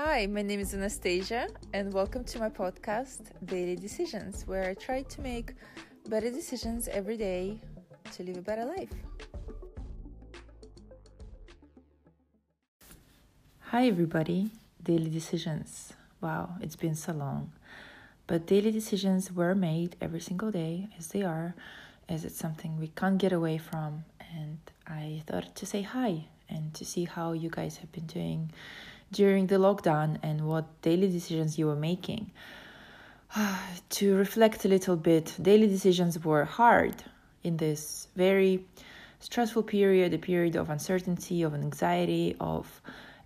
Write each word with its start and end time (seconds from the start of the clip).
Hi, 0.00 0.26
my 0.26 0.42
name 0.42 0.60
is 0.60 0.74
Anastasia, 0.74 1.48
and 1.72 1.92
welcome 1.92 2.22
to 2.22 2.38
my 2.38 2.48
podcast, 2.48 3.32
Daily 3.44 3.74
Decisions, 3.74 4.46
where 4.46 4.70
I 4.70 4.74
try 4.74 5.02
to 5.02 5.20
make 5.20 5.54
better 6.08 6.30
decisions 6.30 6.86
every 6.86 7.16
day 7.16 7.58
to 8.12 8.22
live 8.22 8.36
a 8.36 8.40
better 8.40 8.64
life. 8.64 8.92
Hi, 13.58 13.88
everybody. 13.88 14.52
Daily 14.80 15.10
Decisions. 15.10 15.94
Wow, 16.20 16.50
it's 16.60 16.76
been 16.76 16.94
so 16.94 17.12
long. 17.12 17.50
But 18.28 18.46
daily 18.46 18.70
decisions 18.70 19.32
were 19.32 19.56
made 19.56 19.96
every 20.00 20.20
single 20.20 20.52
day, 20.52 20.86
as 20.96 21.08
they 21.08 21.24
are, 21.24 21.56
as 22.08 22.24
it's 22.24 22.38
something 22.38 22.78
we 22.78 22.86
can't 22.86 23.18
get 23.18 23.32
away 23.32 23.58
from. 23.58 24.04
And 24.32 24.58
I 24.86 25.24
thought 25.26 25.56
to 25.56 25.66
say 25.66 25.82
hi 25.82 26.26
and 26.48 26.72
to 26.74 26.84
see 26.84 27.04
how 27.04 27.32
you 27.32 27.50
guys 27.50 27.78
have 27.78 27.90
been 27.90 28.06
doing 28.06 28.52
during 29.12 29.46
the 29.46 29.56
lockdown 29.56 30.18
and 30.22 30.46
what 30.46 30.66
daily 30.82 31.08
decisions 31.08 31.58
you 31.58 31.66
were 31.66 31.76
making. 31.76 32.30
to 33.90 34.16
reflect 34.16 34.64
a 34.64 34.68
little 34.68 34.96
bit, 34.96 35.34
daily 35.40 35.66
decisions 35.66 36.24
were 36.24 36.44
hard 36.44 37.04
in 37.42 37.56
this 37.56 38.08
very 38.16 38.64
stressful 39.20 39.62
period, 39.62 40.14
a 40.14 40.18
period 40.18 40.56
of 40.56 40.70
uncertainty, 40.70 41.42
of 41.42 41.54
anxiety, 41.54 42.36
of 42.40 42.80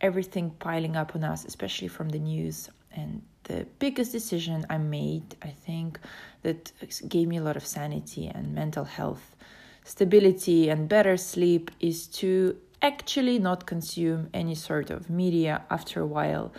everything 0.00 0.50
piling 0.58 0.96
up 0.96 1.14
on 1.14 1.24
us, 1.24 1.44
especially 1.44 1.88
from 1.88 2.08
the 2.08 2.18
news. 2.18 2.68
And 2.92 3.22
the 3.44 3.66
biggest 3.78 4.12
decision 4.12 4.66
I 4.68 4.78
made, 4.78 5.36
I 5.42 5.48
think, 5.48 6.00
that 6.42 6.72
gave 7.08 7.28
me 7.28 7.36
a 7.36 7.42
lot 7.42 7.56
of 7.56 7.66
sanity 7.66 8.26
and 8.34 8.54
mental 8.54 8.84
health, 8.84 9.36
stability, 9.84 10.68
and 10.68 10.88
better 10.88 11.16
sleep 11.16 11.70
is 11.80 12.06
to 12.08 12.56
actually 12.86 13.38
not 13.38 13.66
consume 13.66 14.30
any 14.32 14.54
sort 14.54 14.90
of 14.90 15.10
media 15.10 15.62
after 15.70 16.00
a 16.00 16.06
while. 16.06 16.52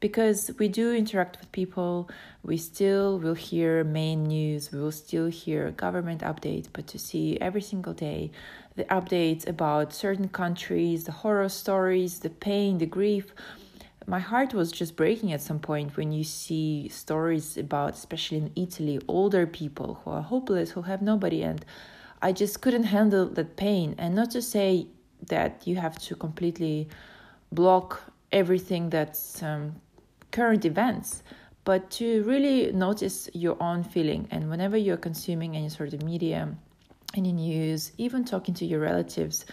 Because 0.00 0.50
we 0.58 0.68
do 0.68 0.92
interact 0.92 1.38
with 1.38 1.50
people 1.52 2.08
we 2.42 2.56
still 2.56 3.18
will 3.18 3.34
hear 3.34 3.82
main 3.82 4.24
news 4.24 4.70
we 4.70 4.78
will 4.78 4.92
still 4.92 5.26
hear 5.26 5.70
government 5.70 6.20
updates 6.20 6.68
but 6.72 6.86
to 6.86 6.98
see 6.98 7.38
every 7.40 7.62
single 7.62 7.94
day 7.94 8.30
the 8.76 8.84
updates 8.84 9.48
about 9.48 9.92
certain 9.92 10.28
countries 10.28 11.04
the 11.04 11.12
horror 11.22 11.48
stories 11.48 12.20
the 12.20 12.30
pain 12.30 12.78
the 12.78 12.86
grief. 12.86 13.26
My 14.06 14.20
heart 14.20 14.54
was 14.54 14.70
just 14.70 14.96
breaking 14.96 15.32
at 15.32 15.40
some 15.40 15.58
point 15.58 15.96
when 15.96 16.12
you 16.12 16.24
see 16.24 16.88
stories 16.88 17.56
about 17.56 17.94
especially 17.94 18.38
in 18.38 18.52
italy 18.54 19.00
older 19.08 19.46
people 19.46 20.00
who 20.00 20.10
are 20.10 20.22
hopeless 20.22 20.70
who 20.72 20.82
have 20.82 21.00
nobody 21.02 21.42
and 21.42 21.64
i 22.22 22.30
just 22.32 22.60
couldn't 22.60 22.84
handle 22.96 23.26
that 23.36 23.56
pain. 23.56 23.94
And 23.98 24.14
not 24.14 24.30
to 24.32 24.42
say 24.42 24.86
that 25.28 25.66
you 25.66 25.76
have 25.76 25.98
to 25.98 26.14
completely 26.14 26.88
block 27.52 28.02
everything 28.32 28.90
that's 28.90 29.42
um, 29.42 29.74
current 30.30 30.64
events 30.64 31.22
but 31.64 31.90
to 31.90 32.22
really 32.22 32.70
notice 32.70 33.28
your 33.32 33.60
own 33.60 33.82
feeling. 33.82 34.28
And 34.30 34.48
whenever 34.48 34.76
you're 34.76 34.96
consuming 34.96 35.56
any 35.56 35.68
sort 35.68 35.94
of 35.94 36.02
media 36.02 36.54
any 37.14 37.32
news 37.32 37.92
even 37.98 38.24
talking 38.24 38.54
to 38.54 38.66
your 38.66 38.80
relatives 38.80 39.46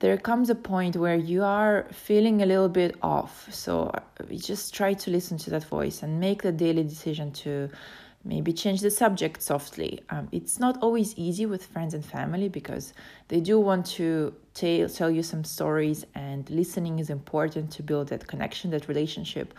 there 0.00 0.16
comes 0.16 0.48
a 0.48 0.54
point 0.54 0.96
where 0.96 1.14
you 1.16 1.42
are 1.44 1.86
feeling 1.92 2.40
a 2.42 2.46
little 2.46 2.70
bit 2.70 2.96
off. 3.02 3.46
So 3.52 3.90
uh, 3.94 4.00
just 4.34 4.74
try 4.74 4.94
to 4.94 5.10
listen 5.10 5.36
to 5.38 5.50
that 5.50 5.64
voice 5.64 6.02
and 6.02 6.18
make 6.18 6.42
the 6.42 6.52
daily 6.52 6.82
decision 6.82 7.32
to 7.44 7.68
maybe 8.24 8.52
change 8.52 8.80
the 8.80 8.90
subject 8.90 9.42
softly. 9.42 10.00
Um, 10.10 10.28
it's 10.30 10.58
not 10.58 10.78
always 10.82 11.16
easy 11.16 11.46
with 11.46 11.64
friends 11.64 11.94
and 11.94 12.04
family 12.04 12.48
because 12.48 12.92
they 13.28 13.40
do 13.40 13.58
want 13.58 13.86
to 13.86 14.34
tell, 14.54 14.88
tell 14.88 15.10
you 15.10 15.22
some 15.22 15.44
stories, 15.44 16.04
and 16.14 16.48
listening 16.50 16.98
is 16.98 17.10
important 17.10 17.70
to 17.72 17.82
build 17.82 18.08
that 18.08 18.26
connection, 18.26 18.70
that 18.72 18.88
relationship. 18.88 19.54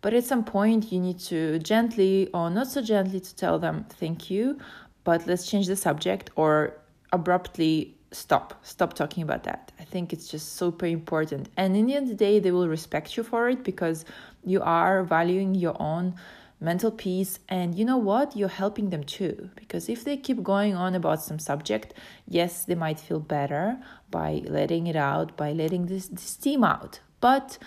But 0.00 0.14
at 0.14 0.24
some 0.24 0.44
point, 0.44 0.92
you 0.92 1.00
need 1.00 1.18
to 1.20 1.58
gently 1.58 2.28
or 2.32 2.50
not 2.50 2.68
so 2.68 2.82
gently 2.82 3.20
to 3.20 3.36
tell 3.36 3.58
them, 3.58 3.86
thank 3.88 4.30
you, 4.30 4.58
but 5.02 5.26
let's 5.26 5.48
change 5.50 5.66
the 5.66 5.76
subject 5.76 6.30
or 6.36 6.76
abruptly 7.12 7.94
stop 8.10 8.64
stop 8.64 8.92
talking 8.92 9.24
about 9.24 9.42
that 9.42 9.72
i 9.80 9.84
think 9.84 10.12
it's 10.12 10.28
just 10.28 10.54
super 10.54 10.86
important 10.86 11.48
and 11.56 11.76
in 11.76 11.86
the 11.86 11.94
end 11.94 12.04
of 12.04 12.10
the 12.10 12.14
day 12.14 12.38
they 12.38 12.52
will 12.52 12.68
respect 12.68 13.16
you 13.16 13.24
for 13.24 13.48
it 13.48 13.64
because 13.64 14.04
you 14.44 14.60
are 14.62 15.02
valuing 15.02 15.52
your 15.54 15.76
own 15.82 16.14
mental 16.60 16.90
peace 16.90 17.38
and 17.48 17.74
you 17.74 17.84
know 17.84 17.96
what 17.96 18.36
you're 18.36 18.48
helping 18.48 18.90
them 18.90 19.04
too 19.04 19.50
because 19.56 19.88
if 19.88 20.04
they 20.04 20.16
keep 20.16 20.42
going 20.42 20.74
on 20.74 20.94
about 20.94 21.22
some 21.22 21.38
subject 21.38 21.94
yes 22.26 22.64
they 22.64 22.74
might 22.74 22.98
feel 22.98 23.20
better 23.20 23.78
by 24.10 24.42
letting 24.46 24.86
it 24.86 24.96
out 24.96 25.36
by 25.36 25.52
letting 25.52 25.86
this, 25.86 26.06
this 26.08 26.22
steam 26.22 26.64
out 26.64 27.00
but 27.20 27.58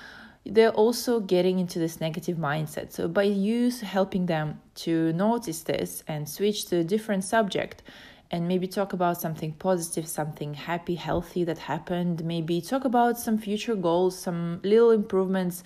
they're 0.46 0.72
also 0.72 1.20
getting 1.20 1.60
into 1.60 1.78
this 1.78 2.00
negative 2.00 2.38
mindset 2.38 2.92
so 2.92 3.08
by 3.08 3.24
you 3.24 3.70
helping 3.70 4.26
them 4.26 4.60
to 4.74 5.12
notice 5.14 5.64
this 5.64 6.04
and 6.08 6.28
switch 6.28 6.66
to 6.66 6.78
a 6.78 6.84
different 6.84 7.24
subject 7.24 7.84
and 8.32 8.48
maybe 8.48 8.68
talk 8.68 8.94
about 8.94 9.20
something 9.20 9.54
positive, 9.54 10.08
something 10.08 10.54
happy, 10.54 10.96
healthy 10.96 11.44
that 11.46 11.58
happened. 11.58 12.24
Maybe 12.26 12.60
talk 12.62 12.84
about 12.84 13.18
some 13.18 13.38
future 13.38 13.76
goals, 13.76 14.20
some 14.20 14.60
little 14.64 14.92
improvements 14.92 15.64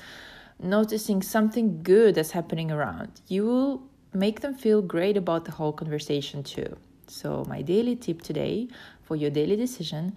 noticing 0.64 1.22
something 1.22 1.84
good 1.84 2.16
that's 2.16 2.32
happening 2.32 2.72
around, 2.72 3.22
you 3.28 3.46
will 3.46 3.84
make 4.14 4.42
them 4.42 4.54
feel 4.54 4.82
great 4.82 5.18
about 5.18 5.46
the 5.46 5.52
whole 5.52 5.74
conversation 5.74 6.44
too. 6.44 6.76
So, 7.08 7.46
my 7.48 7.62
daily 7.62 7.96
tip 7.96 8.22
today 8.22 8.68
for 9.04 9.16
your 9.16 9.30
daily 9.30 9.56
decision 9.56 10.16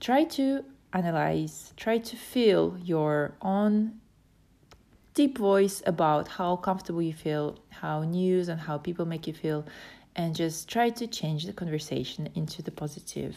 try 0.00 0.24
to 0.24 0.64
analyze, 0.92 1.72
try 1.76 1.98
to 1.98 2.16
feel 2.16 2.76
your 2.82 3.34
own 3.40 4.00
deep 5.14 5.38
voice 5.38 5.82
about 5.86 6.28
how 6.28 6.56
comfortable 6.56 7.02
you 7.02 7.14
feel, 7.14 7.58
how 7.70 8.02
news 8.02 8.48
and 8.48 8.60
how 8.60 8.76
people 8.76 9.06
make 9.06 9.26
you 9.26 9.32
feel, 9.32 9.64
and 10.16 10.34
just 10.34 10.68
try 10.68 10.90
to 10.90 11.06
change 11.06 11.46
the 11.46 11.52
conversation 11.52 12.28
into 12.34 12.62
the 12.62 12.70
positive 12.70 13.36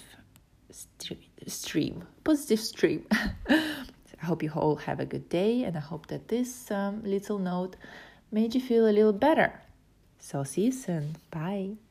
stream, 1.48 2.04
positive 2.24 2.60
stream. 2.60 3.06
I 4.22 4.26
hope 4.26 4.44
you 4.44 4.52
all 4.52 4.76
have 4.78 5.00
a 5.00 5.06
good 5.06 5.30
day, 5.30 5.64
and 5.64 5.78
I 5.78 5.80
hope 5.80 6.08
that 6.08 6.28
this 6.28 6.72
um, 6.72 7.04
little 7.04 7.40
note 7.40 7.76
made 8.32 8.56
you 8.56 8.62
feel 8.62 8.88
a 8.88 8.92
little 8.92 9.14
better. 9.14 9.62
So, 10.20 10.44
see 10.44 10.66
you 10.66 10.72
soon. 10.72 11.16
Bye. 11.32 11.87